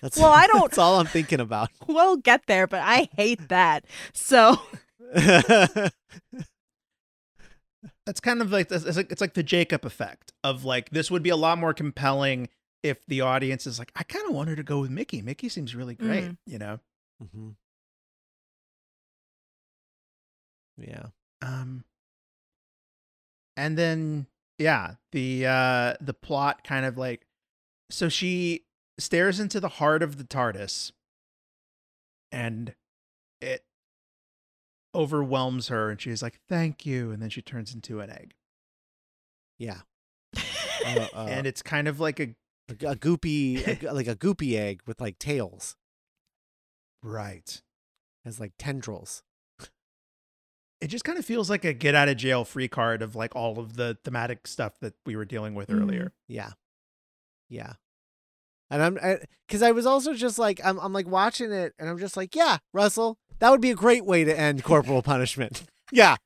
[0.00, 1.70] that's Well, I don't- That's all I'm thinking about.
[1.88, 3.84] we'll get there, but I hate that.
[4.12, 4.56] So
[8.06, 11.22] That's kind of like it's like it's like the Jacob effect of like this would
[11.22, 12.48] be a lot more compelling
[12.82, 15.22] if the audience is like, I kind of want her to go with Mickey.
[15.22, 16.36] Mickey seems really great, Mhm.
[16.46, 16.80] you know.
[17.32, 17.50] hmm
[20.76, 21.06] Yeah.
[21.42, 21.84] Um,
[23.56, 24.26] and then
[24.58, 27.26] yeah, the uh the plot kind of like
[27.90, 28.64] so she
[28.98, 30.92] stares into the heart of the TARDIS,
[32.32, 32.74] and
[33.40, 33.64] it
[34.94, 38.34] overwhelms her, and she's like, "Thank you," and then she turns into an egg,
[39.58, 39.80] Yeah.
[40.36, 42.34] Uh, uh, and it's kind of like a
[42.68, 45.76] a, a goopy, a like a goopy egg with like tails,
[47.02, 47.62] right.
[48.24, 49.22] has like tendrils.
[50.84, 53.34] It just kind of feels like a get out of jail free card of like
[53.34, 55.80] all of the thematic stuff that we were dealing with Mhm.
[55.80, 56.12] earlier.
[56.28, 56.50] Yeah.
[57.48, 57.72] Yeah.
[58.70, 58.98] And I'm
[59.48, 62.34] because I, was also just like I'm I'm like watching it and I'm just like
[62.36, 66.16] yeah Russell that would be a great way to end corporal punishment yeah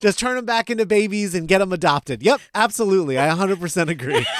[0.00, 4.24] just turn them back into babies and get them adopted yep absolutely I 100% agree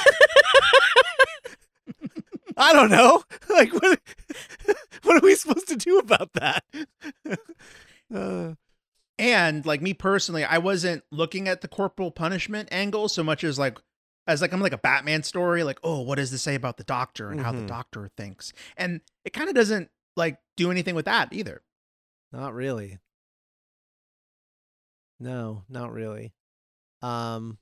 [2.56, 4.00] I don't know like what
[5.02, 6.62] what are we supposed to do about that
[8.14, 8.52] uh,
[9.18, 13.58] And like me personally, I wasn't looking at the corporal punishment angle so much as
[13.58, 13.78] like
[14.26, 16.84] as like I'm like a Batman story, like, oh, what does this say about the
[16.84, 17.68] doctor and how the Mhm.
[17.68, 18.52] doctor thinks?
[18.76, 21.62] And it kind of doesn't like do anything with that either.
[22.32, 22.98] not really
[25.18, 26.34] no not really
[27.02, 27.56] um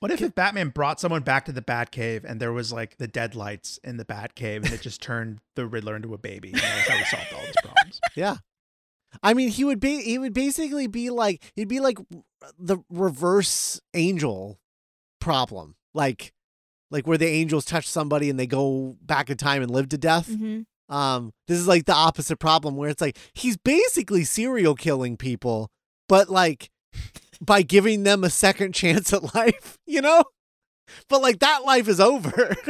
[0.00, 3.06] What if, if Batman brought someone back to the Batcave and there was like the
[3.08, 6.50] deadlights in the Batcave and it just turned the Riddler into a baby?
[6.52, 8.00] And that's how we solved all these problems.
[8.14, 8.36] Yeah.
[9.22, 11.98] I mean, he would be he would basically be like he'd be like
[12.58, 14.58] the reverse angel
[15.20, 15.76] problem.
[15.94, 16.32] Like
[16.90, 19.98] like where the angels touch somebody and they go back in time and live to
[19.98, 20.28] death.
[20.28, 20.66] Mhm.
[20.88, 25.70] Um this is like the opposite problem where it's like he's basically serial killing people,
[26.08, 26.70] but like
[27.40, 30.24] by giving them a second chance at life, you know?
[31.08, 32.54] But like that life is over.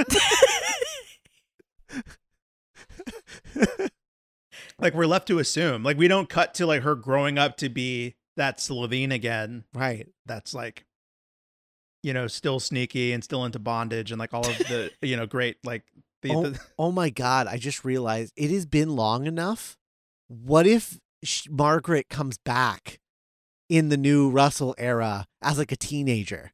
[4.83, 7.68] like we're left to assume like we don't cut to like her growing up to
[7.68, 9.64] be that Slitheen again.
[9.75, 10.09] Right.
[10.27, 10.85] That's like,
[12.03, 15.27] you know, still sneaky and still into bondage and like all of the, you know,
[15.27, 15.83] great like
[16.23, 17.47] the, Oh, the oh my God.
[17.47, 19.77] I just realized it has been long enough.
[20.29, 22.99] What if sh- Margaret comes back
[23.68, 26.53] in the new Russell era as like a teenager?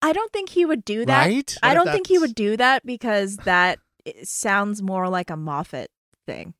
[0.00, 1.26] I don't think he would do that.
[1.26, 1.56] Right?
[1.62, 3.80] I don't think he would do that because that
[4.18, 5.90] i- sounds more like a Moffat
[6.26, 6.54] thing.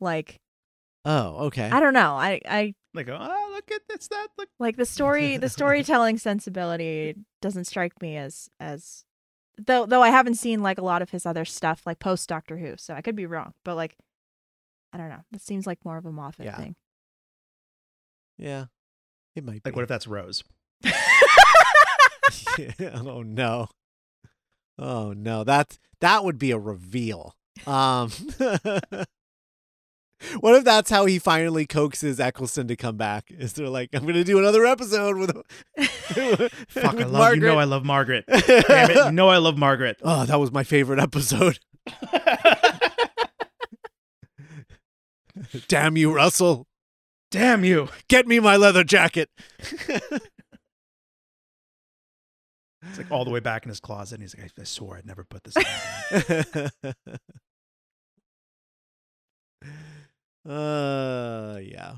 [0.00, 0.40] Like
[1.06, 1.68] Oh, okay.
[1.70, 2.14] I don't know.
[2.14, 4.48] I I like, oh, look at this, that, look.
[4.58, 5.36] like the story.
[5.36, 9.04] The storytelling sensibility doesn't strike me as as
[9.58, 12.56] though though I haven't seen like a lot of his other stuff like post Doctor
[12.56, 13.52] Who, so I could be wrong.
[13.64, 13.96] But like
[14.92, 15.24] I don't know.
[15.32, 16.56] It seems like more of a Moffat Yeah.
[16.56, 16.76] thing.
[18.38, 18.66] Yeah.
[19.36, 19.76] It might Like, be.
[19.76, 20.42] what if that's Rose?
[22.58, 23.00] yeah.
[23.04, 23.68] oh no.
[24.78, 25.44] Oh no.
[25.44, 27.36] That's that would be a reveal.
[27.66, 28.10] Um
[30.40, 33.30] What if that's how he finally coaxes Eccleston to come back?
[33.30, 35.30] Is they're like, I'm gonna do another episode with,
[36.68, 38.24] Fuck, I love, you know I love Margaret.
[38.28, 39.98] Damn it, you know I love Margaret.
[40.02, 41.58] oh, that was my favorite episode.
[45.68, 46.66] Damn you, Russell.
[47.30, 47.88] Damn you.
[48.08, 49.28] Get me my leather jacket.
[52.88, 54.14] It's like all the way back in his closet.
[54.16, 55.64] And he's like, I, I swore I'd never put this on.
[60.52, 61.94] uh yeah.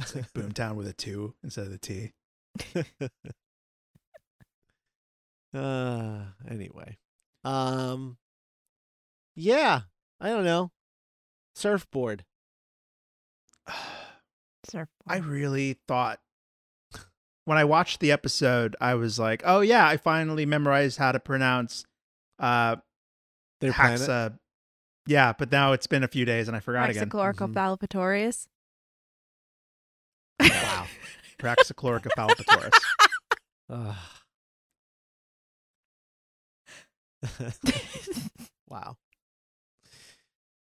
[0.00, 2.12] It's like Boomtown with a two instead of the T.
[5.54, 6.98] uh anyway.
[7.44, 8.16] Um
[9.36, 9.82] yeah,
[10.20, 10.70] I don't know.
[11.54, 12.24] Surfboard.
[14.64, 14.88] Surfboard.
[15.06, 16.20] I really thought
[17.44, 21.20] when I watched the episode, I was like, oh, yeah, I finally memorized how to
[21.20, 21.84] pronounce
[22.38, 22.76] uh,
[23.60, 24.32] Their planet.
[25.06, 27.10] Yeah, but now it's been a few days and I forgot again.
[27.10, 28.46] Praxichloricopalpatorius.
[30.40, 30.86] Wow.
[31.38, 32.72] Praxichlorica palpatoris.
[33.70, 33.96] Ugh.
[38.68, 38.96] wow.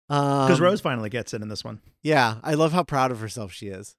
[0.06, 1.80] Because Um, Rose finally gets it in this one.
[2.02, 3.96] Yeah, I love how proud of herself she is.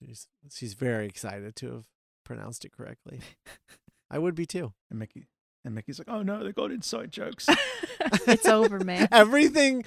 [0.00, 1.84] She's she's very excited to have
[2.24, 3.20] pronounced it correctly.
[4.10, 4.72] I would be too.
[4.90, 5.26] And Mickey
[5.64, 7.48] and Mickey's like, oh no, they got inside jokes.
[8.26, 9.08] it's over, man.
[9.12, 9.84] everything,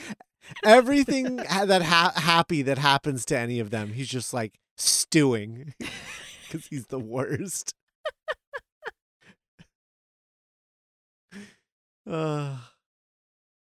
[0.65, 6.67] everything that ha- happy that happens to any of them, he's just like stewing because
[6.67, 7.73] he's the worst.
[12.09, 12.57] uh,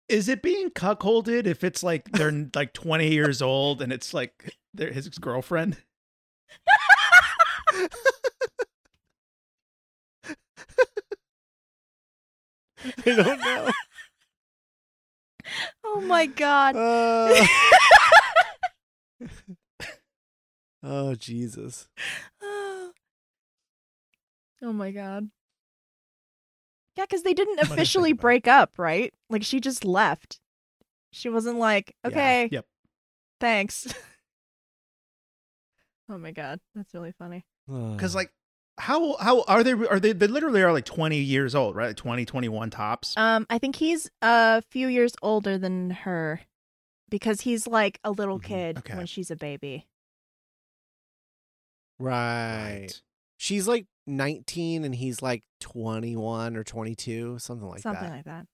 [0.09, 4.57] Is it being cuckolded if it's like they're like 20 years old and it's like
[4.75, 5.77] they're his girlfriend?
[12.85, 13.71] I don't know.
[15.85, 16.77] oh my god.
[16.77, 17.47] Uh,
[20.83, 21.89] oh Jesus.
[22.43, 22.93] oh
[24.63, 25.31] my god.
[26.97, 29.13] Yeah, because they didn't What did I think officially break up, right?
[29.29, 30.41] Like she just left.
[31.13, 32.09] She wasn't like, Yeah.
[32.09, 32.67] okay, Yep.
[33.41, 33.93] thanks.
[36.09, 37.45] oh my god, that's really funny.
[37.93, 38.31] Because like,
[38.79, 39.73] how how are they?
[39.73, 40.13] Are they?
[40.13, 41.89] They literally are like 20 years old, right?
[41.89, 43.15] Like 20, 21 tops.
[43.17, 46.41] Um, I think he's a few years older than her
[47.11, 48.45] because he's like a little Mhm.
[48.45, 48.97] kid Okay.
[48.97, 49.87] when she's a baby.
[51.99, 52.89] right.
[53.37, 58.07] She's like 19 and he's like 21 or 22, something like Something that.
[58.09, 58.47] Something like that.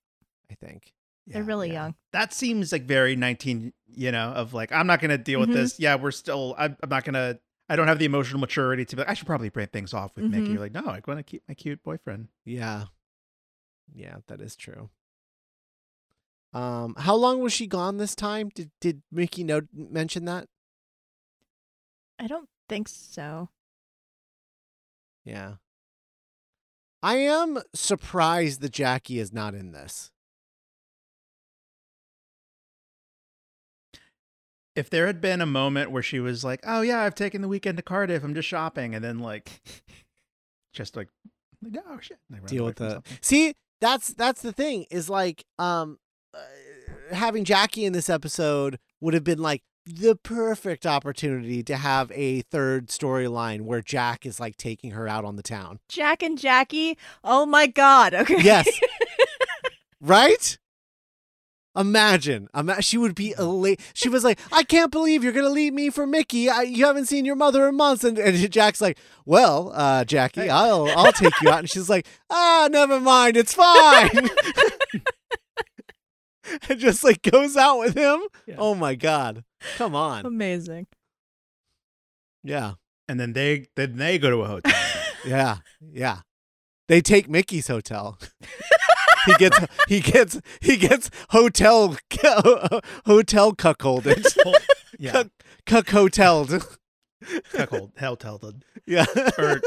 [0.50, 0.92] I think.
[1.26, 1.46] They're Yeah.
[1.48, 1.74] really yeah.
[1.84, 1.94] young.
[2.12, 3.72] That seems like very 19.
[3.88, 5.54] You know, of like, I'm not gonna deal with Mhm.
[5.54, 5.80] this.
[5.80, 6.54] Yeah, we're still.
[6.58, 7.38] I'm, I'm not gonna.
[7.68, 9.08] I don't have the emotional maturity to be like.
[9.10, 10.48] I should probably break things off with Mickey.
[10.48, 10.52] Mhm.
[10.52, 12.28] You're like, no, I want to keep my cute boyfriend.
[12.44, 12.84] Yeah.
[13.94, 14.90] Yeah, that is true.
[16.52, 18.48] Um, how long was she gone this time?
[18.54, 20.48] Did did Mickey know mention that?
[22.18, 23.50] I don't think so.
[25.24, 25.56] Yeah.
[27.02, 30.10] I am surprised that Jackie is not in this.
[34.76, 37.48] If there had been a moment where she was like, "Oh yeah, I've taken the
[37.48, 38.22] weekend to Cardiff.
[38.22, 39.60] I'm just shopping," and then like,
[40.72, 41.08] just like,
[41.62, 43.18] like oh shit, and they run Deal with from the something.
[43.22, 45.98] See, that's that's the thing is like um
[46.34, 52.10] uh, having Jackie in this episode would have been like the perfect opportunity to have
[52.12, 55.78] a third storyline where Jack is like taking her out on the town.
[55.88, 56.98] Jack and Jackie.
[57.22, 58.12] Oh my god.
[58.12, 58.42] Okay.
[58.42, 58.68] Yes.
[60.00, 60.58] right?
[61.76, 63.80] Imagine, ima- she would be elate.
[63.92, 66.48] She was like, "I can't believe you're gonna leave me for Mickey.
[66.48, 70.48] I, you haven't seen your mother in months." And, and Jack's like, "Well, uh, Jackie,
[70.48, 74.30] I'll I'll take you out." And she's like, "Ah, never mind, it's fine."
[76.68, 78.20] and just like goes out with him.
[78.46, 78.56] Yeah.
[78.58, 79.44] Oh my god.
[79.76, 80.24] Come on.
[80.26, 80.86] Amazing.
[82.42, 82.74] Yeah.
[83.08, 84.72] And then they then they go to a hotel.
[85.24, 85.56] Yeah.
[85.80, 86.18] Yeah.
[86.86, 88.16] They take Mickey's hotel.
[89.26, 89.58] he gets
[89.88, 91.96] he gets he gets hotel
[93.06, 94.24] hotel cuckolded.
[94.98, 95.24] yeah,
[95.66, 96.66] Cuck hoteled.
[97.52, 98.40] cuckold, hotel.
[98.86, 99.06] Yeah.
[99.38, 99.60] Or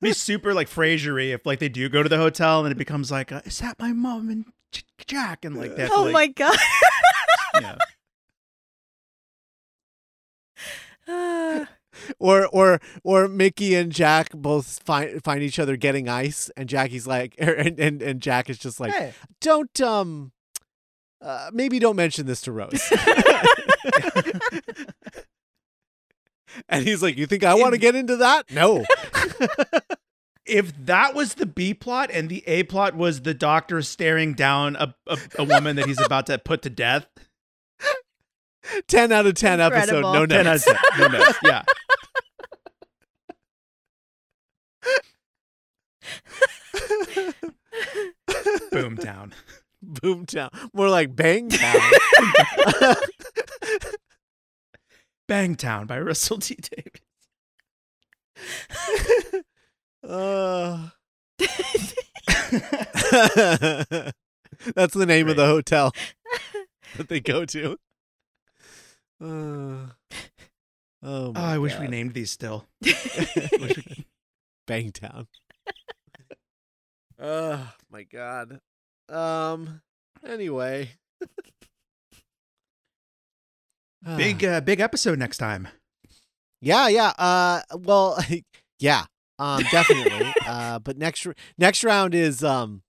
[0.00, 3.10] be super like Frasiery if like they do go to the hotel and it becomes
[3.10, 5.44] like, uh, is that my mom and J- Jack?
[5.44, 5.90] And like that.
[5.92, 6.56] oh like, my god.
[7.60, 7.76] Yeah.
[11.08, 11.68] Ah.
[12.18, 17.06] or or or Mickey and Jack both find find each other getting ice, and Jackie's
[17.06, 20.32] like, and and, and Jack is just like, Hey, don't um,
[21.24, 22.92] uh, maybe don't mention this to Rose.
[26.68, 28.50] and he's like, you think I want to get into that?
[28.50, 28.84] No.
[30.46, 34.76] if that was the B plot and the A plot was the doctor staring down
[34.76, 37.06] a, a, a woman that he's about to put to death,
[38.86, 39.96] ten out of ten episode.
[39.96, 40.12] Incredible.
[40.12, 40.76] No 10 out of 10.
[40.98, 41.38] No notes.
[41.42, 41.62] Yeah.
[48.74, 49.32] Boomtown.
[49.84, 50.50] Boomtown.
[50.72, 51.76] More like Bangtown.
[55.28, 56.56] Bangtown by Russell T.
[56.56, 57.02] Davies.
[60.06, 60.88] uh.
[64.74, 65.92] That's the name of the hotel
[66.96, 67.76] that they go to.
[69.22, 69.90] Uh, oh,
[71.02, 72.64] Oh, I wish we named these still.
[74.66, 75.26] Bangtown.
[77.18, 78.60] Oh my god.
[79.08, 79.80] Um.
[80.26, 80.90] Anyway.
[84.16, 85.68] Big uh, big episode next time.
[86.60, 87.12] Yeah, yeah.
[87.18, 87.60] Uh.
[87.76, 88.18] Well.
[88.80, 89.04] Yeah.
[89.38, 89.62] Um.
[89.70, 90.34] Definitely.
[90.46, 90.80] uh.
[90.80, 92.82] But next next round is um.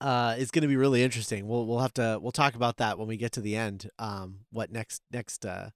[0.00, 1.46] Uh, is going to be really interesting.
[1.46, 3.90] We'll we'll have to we'll talk about that when we get to the end.
[3.98, 5.70] Um, what next next uh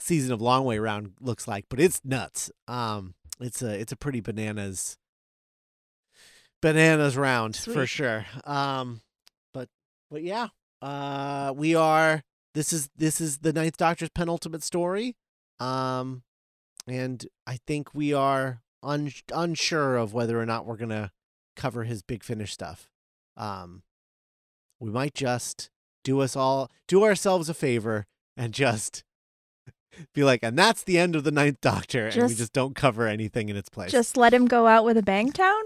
[0.00, 2.50] season of Long Way Round looks like, but it's nuts.
[2.66, 4.96] Um, it's a it's a pretty bananas
[6.60, 8.26] bananas round for sure.
[8.44, 9.00] Um,
[9.54, 9.68] but
[10.10, 10.48] but yeah,
[10.82, 12.22] uh, we are.
[12.54, 15.16] This is this is the Ninth Doctor's penultimate story.
[15.60, 16.22] Um,
[16.86, 21.12] and I think we are un- unsure of whether or not we're gonna
[21.56, 22.88] cover his big finish stuff.
[23.36, 23.82] Um,
[24.80, 25.70] we might just
[26.04, 28.06] do us all do ourselves a favor
[28.36, 29.04] and just
[30.14, 32.74] be like, and that's the end of the Ninth Doctor, and we Just- just don't
[32.74, 33.90] cover anything in its place.
[33.90, 35.62] Just let him go out with a bang town?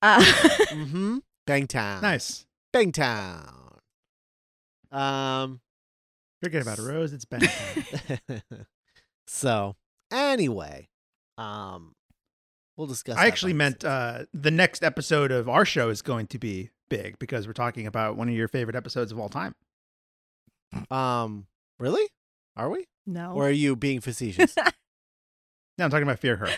[0.00, 1.18] Uh, mm-hmm.
[1.46, 2.02] Bangtown.
[2.02, 2.46] Nice.
[2.72, 3.78] Bangtown.
[4.92, 5.60] Um.
[6.42, 7.12] Forget about it, Rose.
[7.12, 8.42] It's Bangtown.
[9.26, 9.76] so
[10.12, 10.88] anyway,
[11.36, 11.94] um,
[12.76, 13.16] we'll discuss.
[13.16, 16.70] I that actually meant uh, the next episode of our show is going to be
[16.88, 19.54] big because we're talking about one of your favorite episodes of all time.
[20.90, 21.46] um,
[21.78, 22.08] really?
[22.56, 22.86] Are we?
[23.06, 23.32] no.
[23.32, 24.54] Or are you being facetious?
[25.78, 26.48] No, I'm talking about Fear Her.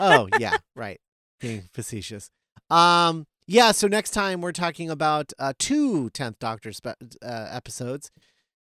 [0.00, 0.98] oh yeah, right.
[1.40, 2.30] Being facetious.
[2.70, 3.72] Um, yeah.
[3.72, 8.10] So next time we're talking about uh, two Tenth Doctor spe- uh, episodes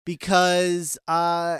[0.06, 1.60] because uh,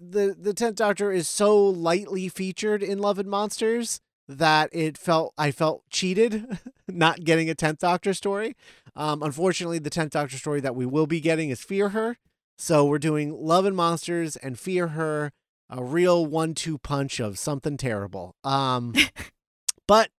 [0.00, 5.32] the the Tenth Doctor is so lightly featured in Love and Monsters that it felt
[5.38, 6.58] I felt cheated
[6.88, 8.56] not getting a Tenth Doctor story.
[8.94, 12.16] Um, unfortunately, the Tenth Doctor story that we will be getting is Fear Her.
[12.58, 15.32] So we're doing Love and Monsters and Fear Her
[15.70, 18.34] a real one-two punch of something terrible.
[18.42, 18.94] Um,
[19.86, 20.10] but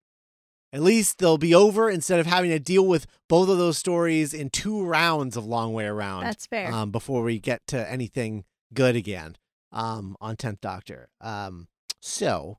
[0.72, 4.34] at least they'll be over instead of having to deal with both of those stories
[4.34, 6.24] in two rounds of Long Way Around.
[6.26, 6.72] That's fair.
[6.72, 8.44] Um, before we get to anything
[8.74, 9.36] good again.
[9.72, 11.10] Um, on Tenth Doctor.
[11.22, 11.68] Um,
[12.02, 12.58] so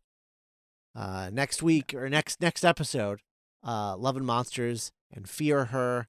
[0.94, 3.20] uh, next week or next next episode,
[3.66, 6.06] uh, Love and Monsters and Fear Her.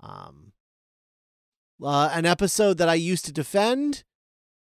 [0.00, 0.52] Um,
[1.82, 4.04] uh, an episode that I used to defend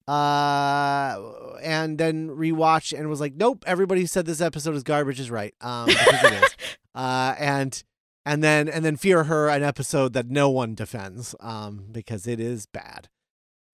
[0.08, 1.16] uh
[1.62, 5.30] and then rewatch and was like nope everybody who said this episode is garbage is
[5.30, 6.50] right um because it is
[6.96, 7.84] uh and
[8.26, 12.40] and then and then fear her an episode that no one defends um because it
[12.40, 13.10] is bad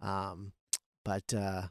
[0.02, 0.52] um
[1.04, 1.64] but uh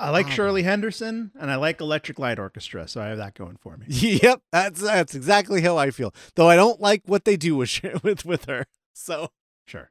[0.00, 3.34] I like Oh, Shirley Henderson and I like Electric Light Orchestra, so I have that
[3.34, 3.86] going for me.
[3.88, 7.70] yep that's that's exactly how i feel though i don't like what they do with
[8.02, 9.30] with with her so
[9.66, 9.90] Sure.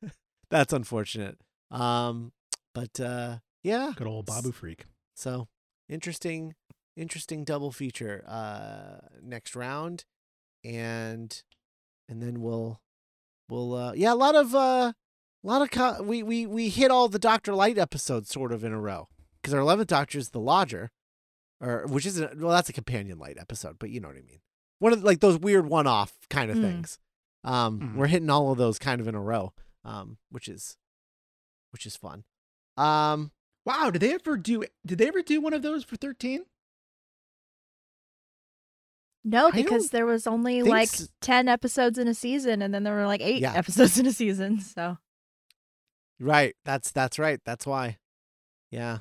[0.50, 1.38] that's unfortunate
[1.70, 2.32] um
[2.74, 4.86] but uh yeah Good old Babu Frik.
[5.16, 5.48] So
[5.88, 6.54] interesting,
[6.96, 10.04] interesting double feature uh next round,
[10.64, 11.42] and
[12.08, 12.80] and then we'll
[13.48, 14.92] we'll uh yeah a lot of uh
[15.44, 18.72] a lot of co- we we we hit all the Doctor-lite episodes sort of in
[18.72, 19.08] a row
[19.40, 20.90] because our eleventh Doctor is the Lodger,
[21.60, 24.40] or which isn't well that's a companion light episode, but you know what I mean.
[24.80, 26.62] One of like those weird one off kind of Mm.
[26.62, 26.98] things.
[27.44, 27.94] Um, Mhm.
[27.96, 29.52] we're hitting all of those kind of in a row.
[29.84, 30.76] um, which is
[31.70, 32.24] which is fun.
[32.76, 33.30] Um,
[33.64, 34.64] Wow, did they ever do?
[34.84, 36.44] Did they ever do one of those for thirteen?
[39.30, 42.94] No, because there was only like s- 10 episodes in a season and then there
[42.94, 43.52] were like 8 Yeah.
[43.54, 44.60] episodes in a season.
[44.60, 44.98] So,
[46.20, 46.54] right.
[46.64, 47.40] That's that's right.
[47.44, 47.98] That's why.
[48.70, 48.98] Yeah.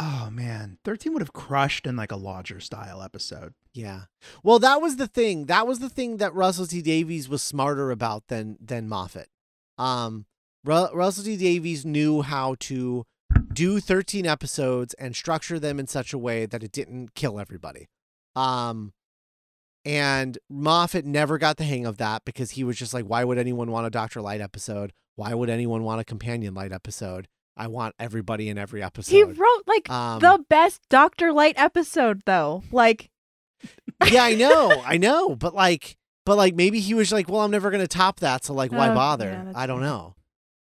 [0.00, 3.54] Oh man, thirteen would have crushed in like a lodger style episode.
[3.74, 4.02] Yeah.
[4.44, 5.46] Well, that was the thing.
[5.46, 9.28] That was the thing that Russell T Davies was smarter about than than Moffat.
[9.76, 10.26] Um,
[10.64, 13.06] Ru- Russell T Davies knew how to
[13.52, 17.88] do 13 episodes and structure them in such a way that it didn't kill everybody.
[18.36, 18.92] Um,
[19.88, 23.38] and Moffat never got the hang of that because he was just like, why would
[23.38, 24.92] anyone want a Doctor-lite episode?
[25.16, 27.26] Why would anyone want a Companion Light episode?
[27.56, 29.10] I want everybody in every episode.
[29.12, 31.32] he wrote like Um, the best Dr.
[31.32, 32.62] Light episode though.
[32.70, 33.10] Like
[34.10, 37.50] yeah, I know, I know, but like, but like, maybe he was like, well, I'm
[37.50, 39.30] never gonna top that, so like, why Oh, bother?
[39.30, 40.14] yeah, I don't know.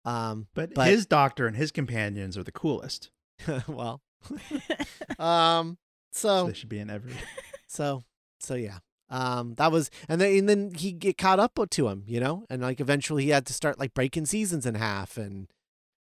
[0.06, 3.10] Um, But, But- his doctor and his companions are the coolest.
[3.68, 4.00] well,
[5.18, 5.78] um,
[6.12, 7.12] So so they should be in every.
[7.66, 8.04] so
[8.40, 8.78] so yeah.
[9.09, 12.44] Um, that was, and then and then he get caught up to him, you know,
[12.50, 15.48] and like eventually he had to start like breaking seasons in half and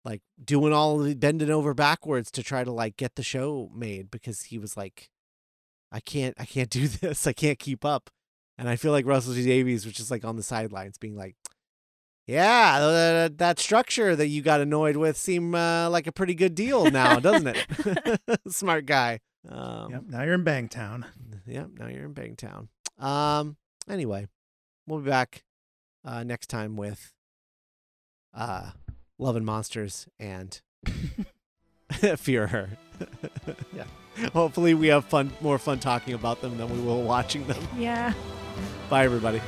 [0.05, 4.11] like doing all the bending over backwards to try to like get the show made
[4.11, 5.09] because he was like,
[5.91, 8.11] I can't, I can't do this, I can't keep up,
[8.59, 11.37] and I feel like Russell T Davies was just like on the sidelines being like.
[12.27, 16.55] Yeah, uh, that structure that you got annoyed with seemed uh, like a pretty good
[16.55, 18.21] deal now, doesn't it?
[18.49, 19.19] Smart guy.
[19.49, 20.03] Um, yep.
[20.07, 21.07] Now you're in Bangtown.
[21.47, 22.69] Yep, now you're in Bangtown.
[23.01, 23.57] Um
[23.89, 24.27] anyway,
[24.87, 25.45] we'll be back
[26.05, 27.13] uh next time with
[28.35, 28.71] uh
[29.19, 30.61] Love and Monsters and
[32.17, 32.71] Fear Her.
[33.75, 33.85] yeah.
[34.33, 37.67] Hopefully we have fun more fun talking about them than we will watching them.
[37.77, 38.13] yeah.
[38.89, 39.41] Bye everybody.